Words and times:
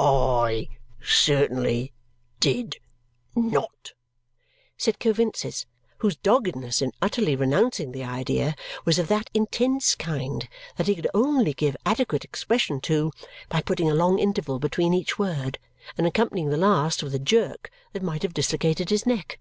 "I 0.00 0.68
certainly 1.02 1.92
did 2.38 2.76
NOT," 3.34 3.94
said 4.76 5.00
Coavinses, 5.00 5.66
whose 5.98 6.14
doggedness 6.14 6.80
in 6.80 6.92
utterly 7.02 7.34
renouncing 7.34 7.90
the 7.90 8.04
idea 8.04 8.54
was 8.84 9.00
of 9.00 9.08
that 9.08 9.28
intense 9.34 9.96
kind 9.96 10.48
that 10.76 10.86
he 10.86 10.94
could 10.94 11.08
only 11.14 11.52
give 11.52 11.76
adequate 11.84 12.22
expression 12.24 12.80
to 12.82 13.08
it 13.20 13.26
by 13.48 13.60
putting 13.60 13.90
a 13.90 13.94
long 13.96 14.20
interval 14.20 14.60
between 14.60 14.94
each 14.94 15.18
word, 15.18 15.58
and 15.96 16.06
accompanying 16.06 16.50
the 16.50 16.56
last 16.56 17.02
with 17.02 17.12
a 17.16 17.18
jerk 17.18 17.68
that 17.92 18.00
might 18.00 18.22
have 18.22 18.34
dislocated 18.34 18.90
his 18.90 19.04
neck. 19.04 19.40